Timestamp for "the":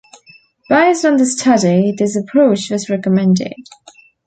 1.17-1.27